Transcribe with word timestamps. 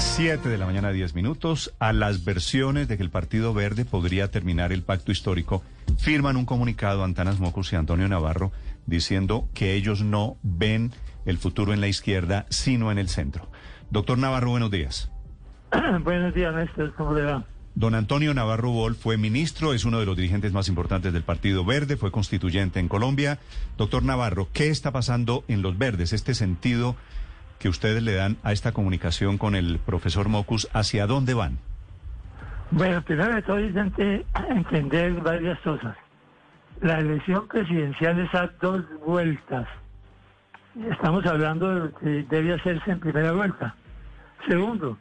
7 0.00 0.48
de 0.48 0.56
la 0.56 0.64
mañana, 0.64 0.92
10 0.92 1.14
minutos. 1.14 1.74
A 1.78 1.92
las 1.92 2.24
versiones 2.24 2.88
de 2.88 2.96
que 2.96 3.02
el 3.02 3.10
Partido 3.10 3.52
Verde 3.52 3.84
podría 3.84 4.30
terminar 4.30 4.72
el 4.72 4.82
pacto 4.82 5.12
histórico, 5.12 5.62
firman 5.98 6.36
un 6.36 6.46
comunicado 6.46 7.04
Antanas 7.04 7.38
Mocus 7.38 7.72
y 7.72 7.76
Antonio 7.76 8.08
Navarro 8.08 8.50
diciendo 8.86 9.48
que 9.52 9.74
ellos 9.74 10.02
no 10.02 10.38
ven 10.42 10.92
el 11.26 11.36
futuro 11.36 11.74
en 11.74 11.82
la 11.82 11.88
izquierda, 11.88 12.46
sino 12.48 12.90
en 12.90 12.98
el 12.98 13.10
centro. 13.10 13.50
Doctor 13.90 14.16
Navarro, 14.16 14.50
buenos 14.50 14.70
días. 14.70 15.10
Buenos 16.02 16.34
días, 16.34 16.54
Néstor. 16.54 16.94
¿Cómo 16.94 17.12
le 17.12 17.22
va? 17.22 17.44
Don 17.74 17.94
Antonio 17.94 18.34
Navarro 18.34 18.70
Bol 18.70 18.96
fue 18.96 19.16
ministro, 19.16 19.74
es 19.74 19.84
uno 19.84 20.00
de 20.00 20.06
los 20.06 20.16
dirigentes 20.16 20.52
más 20.52 20.68
importantes 20.68 21.12
del 21.12 21.22
Partido 21.22 21.64
Verde, 21.64 21.96
fue 21.96 22.10
constituyente 22.10 22.80
en 22.80 22.88
Colombia. 22.88 23.38
Doctor 23.76 24.02
Navarro, 24.02 24.48
¿qué 24.52 24.68
está 24.68 24.90
pasando 24.90 25.44
en 25.46 25.62
los 25.62 25.78
verdes? 25.78 26.12
Este 26.12 26.34
sentido 26.34 26.96
que 27.60 27.68
ustedes 27.68 28.02
le 28.02 28.14
dan 28.14 28.38
a 28.42 28.52
esta 28.52 28.72
comunicación 28.72 29.38
con 29.38 29.54
el 29.54 29.78
profesor 29.78 30.28
Mocus, 30.28 30.68
¿hacia 30.72 31.06
dónde 31.06 31.34
van? 31.34 31.58
Bueno, 32.70 33.02
primero 33.02 33.34
de 33.34 33.42
todo 33.42 33.58
es 33.58 33.74
ente- 33.76 34.24
entender 34.48 35.12
varias 35.20 35.58
cosas. 35.60 35.94
La 36.80 36.98
elección 37.00 37.46
presidencial 37.46 38.18
es 38.18 38.34
a 38.34 38.48
dos 38.62 38.82
vueltas. 39.06 39.68
Estamos 40.90 41.26
hablando 41.26 41.88
de 41.88 41.92
que 42.00 42.26
debe 42.30 42.54
hacerse 42.54 42.90
en 42.92 43.00
primera 43.00 43.32
vuelta. 43.32 43.74
Segundo, 44.48 44.96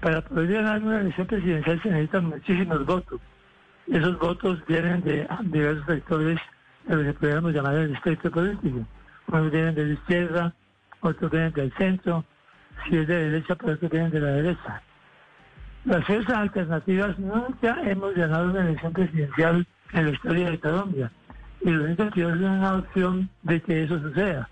para 0.00 0.20
poder 0.20 0.52
ganar 0.52 0.82
una 0.82 1.00
elección 1.00 1.26
presidencial 1.26 1.82
se 1.82 1.88
necesitan 1.90 2.26
muchísimos 2.26 2.86
votos. 2.86 3.20
Esos 3.90 4.18
votos 4.20 4.62
vienen 4.68 5.02
de 5.02 5.26
diversos 5.44 5.86
sectores 5.86 6.38
de 6.86 6.96
lo 6.96 7.02
que 7.02 7.12
podríamos 7.14 7.52
llamar 7.52 7.74
el 7.74 7.94
espectro 7.94 8.30
político. 8.30 8.86
Unos 9.26 9.50
vienen 9.50 9.74
de 9.74 9.86
la 9.86 9.92
izquierda, 9.94 10.54
otros 11.04 11.30
vienen 11.30 11.52
del 11.52 11.72
centro, 11.74 12.24
si 12.88 12.96
es 12.96 13.06
de 13.06 13.30
derecha, 13.30 13.54
pues 13.54 13.76
otros 13.76 13.90
vienen 13.90 14.10
de 14.10 14.20
la 14.20 14.30
derecha. 14.32 14.82
Las 15.84 16.04
fuerzas 16.06 16.34
alternativas 16.34 17.18
nunca 17.18 17.76
hemos 17.82 18.14
ganado 18.14 18.50
una 18.50 18.62
elección 18.62 18.92
presidencial 18.92 19.66
en 19.92 20.04
la 20.06 20.10
historia 20.10 20.50
de 20.50 20.58
Colombia. 20.58 21.10
Y 21.60 21.70
lo 21.70 21.84
único 21.84 22.10
que 22.10 22.20
es 22.22 22.26
una 22.26 22.74
opción 22.76 23.28
de 23.42 23.60
que 23.60 23.84
eso 23.84 23.98
suceda. 24.00 24.48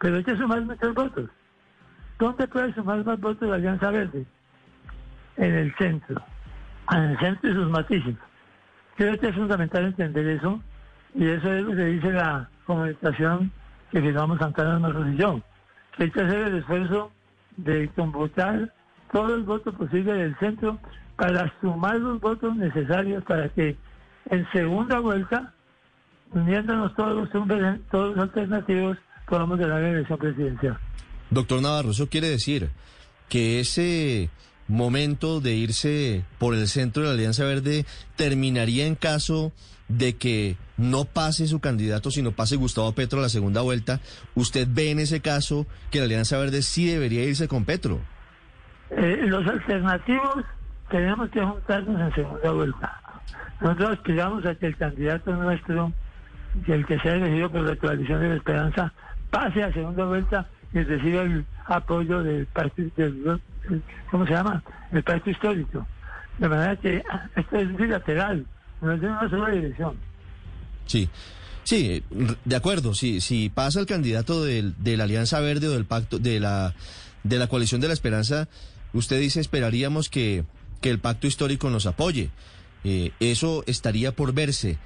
Pero 0.00 0.16
hay 0.16 0.24
que 0.24 0.36
sumar 0.36 0.60
muchos 0.62 0.94
votos. 0.94 1.30
¿Dónde 2.18 2.48
puede 2.48 2.74
sumar 2.74 3.04
más 3.04 3.20
votos 3.20 3.48
la 3.48 3.56
Alianza 3.56 3.90
Verde? 3.90 4.26
En 5.36 5.54
el 5.54 5.74
centro. 5.76 6.20
En 6.90 7.02
el 7.02 7.18
centro 7.18 7.50
y 7.50 7.54
sus 7.54 7.70
matices. 7.70 8.16
Creo 8.96 9.18
que 9.18 9.28
es 9.28 9.34
fundamental 9.34 9.84
entender 9.84 10.26
eso. 10.26 10.60
Y 11.14 11.26
eso 11.26 11.52
es 11.52 11.62
lo 11.62 11.76
que 11.76 11.84
dice 11.84 12.12
la 12.12 12.48
comunicación 12.66 13.52
que 13.90 14.00
firmamos 14.00 14.38
Santana 14.38 14.78
nosotros 14.78 15.08
y 15.12 15.16
yo. 15.16 15.40
Hay 15.98 16.10
que 16.10 16.20
hacer 16.20 16.48
el 16.48 16.58
esfuerzo 16.58 17.12
de 17.56 17.88
convocar 17.90 18.72
todo 19.12 19.34
el 19.34 19.42
voto 19.42 19.72
posible 19.72 20.12
del 20.14 20.36
centro 20.38 20.78
para 21.16 21.52
sumar 21.60 21.96
los 21.96 22.20
votos 22.20 22.56
necesarios 22.56 23.22
para 23.24 23.48
que 23.50 23.76
en 24.30 24.46
segunda 24.52 25.00
vuelta, 25.00 25.52
uniéndonos 26.32 26.94
todos 26.94 27.14
los 27.14 27.30
todos 27.90 28.16
los 28.16 28.24
alternativos, 28.24 28.96
podamos 29.28 29.58
ganar 29.58 29.82
la 29.82 29.90
elección 29.90 30.18
presidencial. 30.18 30.78
Doctor 31.30 31.62
Navarro, 31.62 31.90
eso 31.90 32.08
quiere 32.08 32.28
decir 32.28 32.70
que 33.28 33.60
ese 33.60 34.30
momento 34.68 35.40
de 35.40 35.54
irse 35.54 36.24
por 36.38 36.54
el 36.54 36.68
centro 36.68 37.02
de 37.02 37.08
la 37.08 37.14
Alianza 37.14 37.44
Verde 37.44 37.84
terminaría 38.16 38.86
en 38.86 38.94
caso 38.94 39.52
de 39.98 40.16
que 40.16 40.56
no 40.76 41.04
pase 41.04 41.46
su 41.46 41.60
candidato, 41.60 42.10
sino 42.10 42.32
pase 42.32 42.56
Gustavo 42.56 42.92
Petro 42.92 43.18
a 43.18 43.22
la 43.22 43.28
segunda 43.28 43.60
vuelta. 43.60 44.00
¿Usted 44.34 44.66
ve 44.70 44.90
en 44.90 44.98
ese 44.98 45.20
caso 45.20 45.66
que 45.90 45.98
la 45.98 46.04
Alianza 46.04 46.38
Verde 46.38 46.62
sí 46.62 46.86
debería 46.86 47.24
irse 47.24 47.48
con 47.48 47.64
Petro? 47.64 48.00
Eh, 48.90 49.20
los 49.26 49.46
alternativos 49.46 50.44
tenemos 50.90 51.30
que 51.30 51.40
juntarnos 51.40 52.00
en 52.00 52.14
segunda 52.14 52.52
vuelta. 52.52 53.00
Nosotros 53.60 53.90
aspiramos 53.90 54.44
a 54.44 54.54
que 54.54 54.66
el 54.66 54.76
candidato 54.76 55.34
nuestro, 55.34 55.92
el 56.66 56.86
que 56.86 56.98
sea 56.98 57.14
elegido 57.14 57.50
por 57.50 57.62
la 57.62 57.76
coalición 57.76 58.20
de 58.20 58.28
la 58.30 58.34
esperanza, 58.36 58.92
pase 59.30 59.62
a 59.62 59.72
segunda 59.72 60.04
vuelta 60.04 60.46
y 60.72 60.82
reciba 60.82 61.22
el 61.22 61.44
apoyo 61.66 62.22
del 62.22 62.46
partido, 62.46 62.90
del, 62.96 63.40
¿cómo 64.10 64.26
se 64.26 64.32
llama? 64.32 64.62
El 64.90 65.02
partido 65.02 65.30
histórico. 65.30 65.86
De 66.38 66.48
manera 66.48 66.76
que 66.76 67.02
esto 67.36 67.56
es 67.56 67.76
bilateral, 67.76 68.46
no 68.82 68.98
de 68.98 69.06
una 69.06 69.30
sola 69.30 69.50
dirección. 69.50 69.96
Sí. 70.86 71.08
Sí, 71.64 72.02
de 72.44 72.56
acuerdo. 72.56 72.92
Si, 72.92 73.20
si 73.20 73.48
pasa 73.48 73.78
el 73.78 73.86
candidato 73.86 74.44
del, 74.44 74.74
de 74.82 74.96
la 74.96 75.04
Alianza 75.04 75.38
Verde 75.40 75.68
o 75.68 75.72
del 75.72 75.84
pacto 75.84 76.18
de 76.18 76.40
la 76.40 76.74
de 77.22 77.38
la 77.38 77.46
coalición 77.46 77.80
de 77.80 77.86
la 77.86 77.94
Esperanza, 77.94 78.48
usted 78.92 79.20
dice 79.20 79.38
esperaríamos 79.40 80.08
que, 80.08 80.44
que 80.80 80.90
el 80.90 80.98
pacto 80.98 81.28
histórico 81.28 81.70
nos 81.70 81.86
apoye. 81.86 82.30
Eh, 82.82 83.12
eso 83.20 83.62
estaría 83.66 84.10
por 84.10 84.32
verse. 84.34 84.76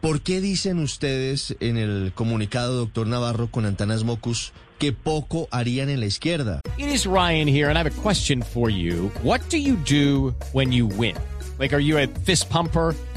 ¿Por 0.00 0.22
qué 0.22 0.40
dicen 0.40 0.78
ustedes 0.78 1.56
en 1.60 1.76
el 1.76 2.12
comunicado, 2.14 2.76
doctor 2.76 3.06
Navarro, 3.06 3.50
con 3.50 3.66
Antanas 3.66 4.02
Mocus, 4.02 4.52
que 4.78 4.92
poco 4.92 5.46
harían 5.52 5.90
en 5.90 6.00
la 6.00 6.06
izquierda? 6.06 6.60
It 6.78 6.88
is 6.88 7.06
Ryan 7.06 7.46
here, 7.46 7.68
and 7.68 7.76
I 7.76 7.82
have 7.82 7.86
a 7.86 8.02
question 8.02 8.42
for 8.42 8.70
you. 8.70 9.12
What 9.22 9.42
do 9.50 9.58
you 9.58 9.76
do 9.76 10.34
when 10.52 10.72
you 10.72 10.86
win? 10.86 11.14
Like, 11.58 11.74
are 11.74 11.82
you 11.82 11.98
a 11.98 12.08
fist 12.24 12.48
pumper? 12.48 12.94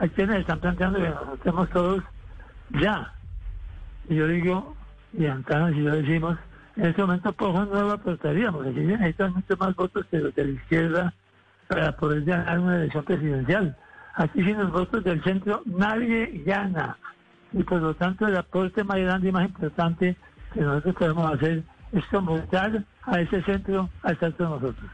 hay 0.00 0.08
quienes 0.08 0.40
están 0.40 0.58
planteando 0.60 0.98
que 0.98 1.10
nos 1.10 1.34
estemos 1.34 1.68
todos 1.70 2.02
ya. 2.70 3.12
Y 4.08 4.14
yo 4.16 4.26
digo, 4.26 4.74
y 5.12 5.26
Antanas 5.26 5.74
y 5.74 5.84
yo 5.84 5.94
decimos, 5.94 6.38
en 6.76 6.86
este 6.86 7.02
momento 7.02 7.32
poco 7.34 7.66
nuevo 7.66 7.92
aportaríamos. 7.92 8.66
Aquí 8.66 8.76
se 8.76 8.84
necesitan 8.86 9.34
mucho 9.34 9.56
más 9.58 9.76
votos 9.76 10.06
que 10.10 10.18
los 10.18 10.34
de 10.34 10.44
la 10.46 10.50
izquierda 10.52 11.14
para 11.68 11.94
poder 11.96 12.24
ganar 12.24 12.58
una 12.58 12.76
elección 12.76 13.04
presidencial. 13.04 13.76
Aquí 14.14 14.42
sin 14.42 14.58
los 14.58 14.72
votos 14.72 15.04
del 15.04 15.22
centro 15.22 15.62
nadie 15.66 16.42
gana. 16.46 16.96
Y 17.52 17.62
por 17.62 17.82
lo 17.82 17.94
tanto 17.94 18.26
el 18.26 18.36
aporte 18.36 18.82
más 18.82 18.98
grande 18.98 19.28
y 19.28 19.32
más 19.32 19.48
importante 19.48 20.16
que 20.54 20.60
nosotros 20.62 20.94
podemos 20.94 21.34
hacer 21.34 21.62
es 21.92 22.04
convocar 22.06 22.84
a 23.02 23.20
ese 23.20 23.42
centro 23.42 23.90
a 24.02 24.12
estar 24.12 24.32
con 24.34 24.48
nosotros. 24.48 24.90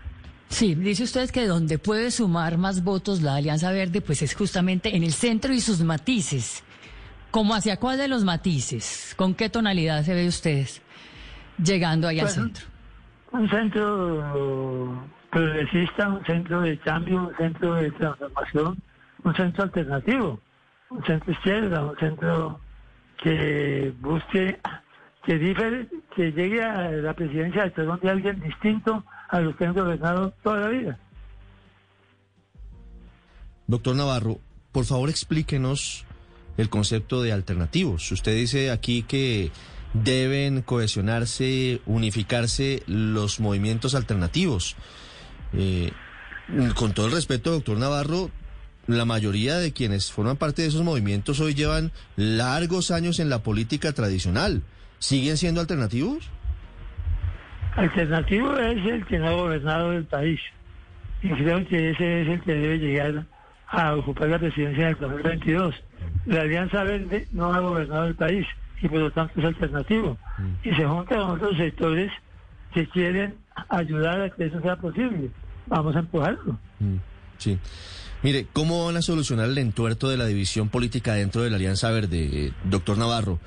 Sí, 0.48 0.74
dice 0.74 1.04
usted 1.04 1.28
que 1.30 1.46
donde 1.46 1.78
puede 1.78 2.10
sumar 2.10 2.56
más 2.56 2.82
votos 2.84 3.20
la 3.20 3.34
Alianza 3.36 3.72
Verde, 3.72 4.00
pues 4.00 4.22
es 4.22 4.34
justamente 4.34 4.96
en 4.96 5.02
el 5.02 5.12
centro 5.12 5.52
y 5.52 5.60
sus 5.60 5.80
matices. 5.82 6.62
¿Cómo 7.30 7.54
hacia 7.54 7.76
cuál 7.78 7.98
de 7.98 8.08
los 8.08 8.24
matices? 8.24 9.14
¿Con 9.16 9.34
qué 9.34 9.50
tonalidad 9.50 10.02
se 10.04 10.14
ve 10.14 10.26
ustedes 10.26 10.80
llegando 11.62 12.08
ahí 12.08 12.20
al 12.20 12.26
Pues, 12.26 12.34
centro? 12.34 12.66
Un 13.32 13.50
centro 13.50 15.04
progresista, 15.30 16.08
un 16.08 16.24
centro 16.24 16.60
de 16.62 16.78
cambio, 16.78 17.28
un 17.28 17.36
centro 17.36 17.74
de 17.74 17.90
transformación, 17.90 18.78
un 19.24 19.34
centro 19.34 19.64
alternativo, 19.64 20.40
un 20.90 21.04
centro 21.04 21.32
izquierda, 21.32 21.84
un 21.84 21.96
centro 21.98 22.60
que 23.22 23.92
busque 24.00 24.58
que, 25.26 25.38
difer- 25.40 25.88
que 26.14 26.30
llegue 26.32 26.62
a 26.62 26.90
la 26.90 27.12
presidencia 27.14 27.64
de 27.64 27.72
Colombia 27.72 28.12
alguien 28.12 28.40
distinto 28.40 29.04
a 29.28 29.40
los 29.40 29.56
que 29.56 29.66
han 29.66 29.74
gobernado 29.74 30.32
toda 30.42 30.60
la 30.60 30.68
vida. 30.68 30.98
Doctor 33.66 33.96
Navarro, 33.96 34.38
por 34.72 34.84
favor 34.84 35.10
explíquenos 35.10 36.04
el 36.56 36.68
concepto 36.70 37.20
de 37.22 37.32
alternativos. 37.32 38.10
Usted 38.12 38.34
dice 38.36 38.70
aquí 38.70 39.02
que 39.02 39.50
deben 39.92 40.62
cohesionarse, 40.62 41.80
unificarse 41.86 42.82
los 42.86 43.40
movimientos 43.40 43.94
alternativos. 43.94 44.76
Eh, 45.52 45.90
con 46.76 46.92
todo 46.94 47.06
el 47.06 47.12
respeto, 47.12 47.50
doctor 47.50 47.78
Navarro, 47.78 48.30
la 48.86 49.04
mayoría 49.04 49.56
de 49.56 49.72
quienes 49.72 50.12
forman 50.12 50.36
parte 50.36 50.62
de 50.62 50.68
esos 50.68 50.82
movimientos 50.82 51.40
hoy 51.40 51.54
llevan 51.54 51.90
largos 52.14 52.92
años 52.92 53.18
en 53.18 53.28
la 53.28 53.42
política 53.42 53.92
tradicional. 53.92 54.62
¿Siguen 54.98 55.36
siendo 55.36 55.60
alternativos? 55.60 56.30
Alternativo 57.76 58.56
es 58.56 58.84
el 58.86 59.04
que 59.06 59.18
no 59.18 59.28
ha 59.28 59.32
gobernado 59.32 59.92
el 59.92 60.04
país. 60.04 60.40
Y 61.22 61.28
creo 61.30 61.66
que 61.66 61.90
ese 61.90 62.22
es 62.22 62.28
el 62.28 62.40
que 62.42 62.54
debe 62.54 62.78
llegar 62.78 63.26
a 63.68 63.94
ocupar 63.96 64.28
la 64.28 64.38
presidencia 64.38 64.84
en 64.84 64.94
el 64.94 64.98
2022. 65.00 65.74
La 66.26 66.40
Alianza 66.42 66.84
Verde 66.84 67.26
no 67.32 67.52
ha 67.52 67.60
gobernado 67.60 68.06
el 68.06 68.14
país 68.14 68.46
y 68.80 68.88
por 68.88 68.98
lo 69.00 69.10
tanto 69.10 69.38
es 69.40 69.44
alternativo. 69.46 70.16
Y 70.64 70.70
se 70.74 70.84
junta 70.86 71.16
con 71.16 71.30
otros 71.30 71.56
sectores 71.56 72.10
que 72.72 72.88
quieren 72.88 73.34
ayudar 73.68 74.20
a 74.22 74.30
que 74.30 74.46
eso 74.46 74.60
sea 74.60 74.76
posible. 74.76 75.30
Vamos 75.66 75.96
a 75.96 76.00
empujarlo. 76.00 76.58
Mm, 76.78 76.96
Sí. 77.38 77.58
Mire, 78.22 78.46
¿cómo 78.54 78.86
van 78.86 78.96
a 78.96 79.02
solucionar 79.02 79.46
el 79.50 79.58
entuerto 79.58 80.08
de 80.08 80.16
la 80.16 80.24
división 80.24 80.70
política 80.70 81.12
dentro 81.14 81.42
de 81.42 81.50
la 81.50 81.56
Alianza 81.56 81.90
Verde, 81.90 82.46
eh, 82.46 82.52
doctor 82.64 82.96
Navarro? 82.96 83.38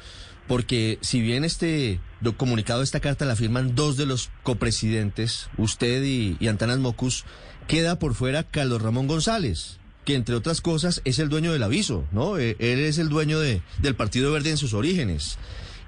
Porque 0.49 0.97
si 1.01 1.21
bien 1.21 1.45
este 1.45 2.01
do- 2.19 2.35
comunicado, 2.35 2.81
esta 2.83 2.99
carta 2.99 3.23
la 3.23 3.37
firman 3.37 3.75
dos 3.75 3.95
de 3.95 4.05
los 4.05 4.29
copresidentes, 4.43 5.47
usted 5.57 6.03
y, 6.03 6.35
y 6.41 6.47
Antanas 6.49 6.79
Mocus, 6.79 7.23
queda 7.67 7.97
por 7.99 8.15
fuera 8.15 8.43
Carlos 8.43 8.81
Ramón 8.81 9.07
González, 9.07 9.77
que 10.05 10.15
entre 10.15 10.33
otras 10.35 10.59
cosas 10.59 11.01
es 11.05 11.19
el 11.19 11.29
dueño 11.29 11.53
del 11.53 11.63
aviso, 11.63 12.03
¿no? 12.11 12.37
Eh, 12.37 12.55
Él 12.59 12.79
es 12.79 12.97
el 12.97 13.09
dueño 13.09 13.39
de, 13.39 13.61
del 13.77 13.95
Partido 13.95 14.31
Verde 14.33 14.49
en 14.49 14.57
sus 14.57 14.73
orígenes. 14.73 15.37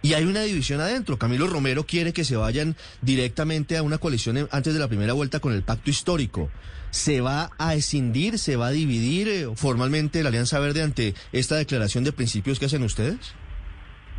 Y 0.03 0.13
hay 0.13 0.23
una 0.23 0.41
división 0.43 0.79
adentro. 0.81 1.17
Camilo 1.19 1.45
Romero 1.47 1.85
quiere 1.85 2.11
que 2.13 2.23
se 2.23 2.35
vayan 2.35 2.75
directamente 3.03 3.77
a 3.77 3.83
una 3.83 3.97
coalición 3.99 4.47
antes 4.51 4.73
de 4.73 4.79
la 4.79 4.87
primera 4.87 5.13
vuelta 5.13 5.39
con 5.39 5.53
el 5.53 5.61
pacto 5.63 5.89
histórico. 5.91 6.49
¿Se 6.91 7.21
va 7.21 7.51
a 7.59 7.75
escindir, 7.75 8.37
se 8.39 8.55
va 8.55 8.67
a 8.67 8.71
dividir 8.71 9.27
eh, 9.27 9.47
formalmente 9.55 10.21
la 10.23 10.29
Alianza 10.29 10.59
Verde 10.59 10.81
ante 10.81 11.13
esta 11.31 11.55
declaración 11.55 12.03
de 12.03 12.11
principios 12.13 12.59
que 12.59 12.65
hacen 12.65 12.83
ustedes? 12.83 13.17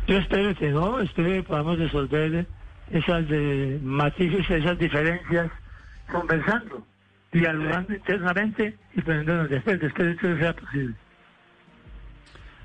Yo 0.07 0.17
espero 0.17 0.53
que 0.55 0.69
no, 0.69 0.99
espero 0.99 1.29
que 1.29 1.43
podamos 1.43 1.79
resolver 1.79 2.45
esas 2.91 3.25
eh, 3.29 3.79
matices, 3.81 4.49
esas 4.49 4.77
diferencias 4.77 5.49
conversando, 6.11 6.85
dialogando 7.31 7.93
internamente 7.93 8.77
y 8.95 9.01
poniéndonos 9.01 9.49
de 9.49 9.57
acuerdo. 9.57 9.87
Espero 9.87 10.17
que 10.17 10.27
eso 10.27 10.37
sea 10.37 10.53
posible. 10.53 10.95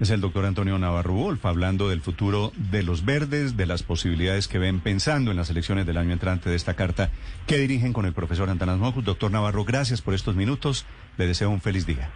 Es 0.00 0.10
el 0.10 0.20
doctor 0.20 0.44
Antonio 0.44 0.78
Navarro 0.78 1.14
Wolf 1.14 1.44
hablando 1.44 1.88
del 1.88 2.00
futuro 2.00 2.52
de 2.56 2.84
los 2.84 3.04
verdes, 3.04 3.56
de 3.56 3.66
las 3.66 3.82
posibilidades 3.82 4.46
que 4.46 4.60
ven 4.60 4.78
pensando 4.78 5.32
en 5.32 5.36
las 5.36 5.50
elecciones 5.50 5.86
del 5.86 5.96
año 5.96 6.12
entrante 6.12 6.48
de 6.48 6.54
esta 6.54 6.74
carta 6.74 7.10
que 7.48 7.58
dirigen 7.58 7.92
con 7.92 8.06
el 8.06 8.12
profesor 8.12 8.48
Antanas 8.48 8.78
Mocus. 8.78 9.04
Doctor 9.04 9.32
Navarro, 9.32 9.64
gracias 9.64 10.00
por 10.00 10.14
estos 10.14 10.36
minutos. 10.36 10.86
Le 11.16 11.26
deseo 11.26 11.50
un 11.50 11.60
feliz 11.60 11.84
día. 11.84 12.10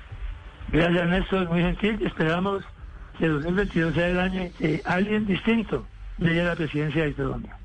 Gracias, 0.70 1.08
Néstor, 1.08 1.48
muy 1.48 1.60
gentil. 1.60 2.06
Esperamos 2.06 2.62
que 3.18 3.28
2022 3.28 3.94
sea 3.94 4.08
el 4.08 4.18
año 4.18 4.42
en 4.42 4.52
que 4.52 4.82
alguien 4.84 5.26
distinto 5.26 5.84
llegue 6.18 6.40
a 6.40 6.44
la 6.44 6.56
presidencia 6.56 7.04
de 7.04 7.14
Colombia. 7.14 7.58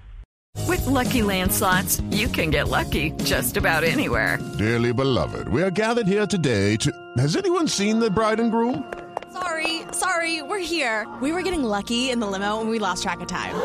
With 0.67 0.85
Lucky 0.85 1.21
Land 1.21 1.53
slots, 1.53 2.01
you 2.09 2.27
can 2.27 2.49
get 2.49 2.67
lucky 2.67 3.11
just 3.23 3.55
about 3.57 3.83
anywhere. 3.83 4.37
Dearly 4.57 4.91
beloved, 4.91 5.47
we 5.47 5.61
are 5.61 5.71
gathered 5.71 6.07
here 6.07 6.25
today 6.25 6.75
to. 6.77 6.91
Has 7.17 7.35
anyone 7.35 7.67
seen 7.67 7.99
the 7.99 8.09
bride 8.09 8.39
and 8.39 8.51
groom? 8.51 8.83
Sorry, 9.31 9.83
sorry, 9.91 10.41
we're 10.41 10.59
here. 10.59 11.07
We 11.21 11.31
were 11.31 11.41
getting 11.43 11.63
lucky 11.63 12.09
in 12.09 12.19
the 12.19 12.27
limo 12.27 12.59
and 12.59 12.69
we 12.69 12.79
lost 12.79 13.03
track 13.03 13.21
of 13.21 13.27
time. 13.27 13.55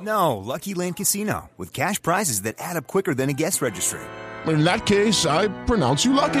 No, 0.00 0.38
Lucky 0.38 0.74
Land 0.74 0.96
Casino, 0.96 1.50
with 1.56 1.72
cash 1.72 2.02
prizes 2.02 2.42
that 2.42 2.56
add 2.58 2.76
up 2.76 2.86
quicker 2.88 3.14
than 3.14 3.28
a 3.28 3.32
guest 3.32 3.62
registry. 3.62 4.00
In 4.46 4.64
that 4.64 4.86
case, 4.86 5.26
I 5.26 5.46
pronounce 5.66 6.04
you 6.04 6.12
lucky. 6.12 6.40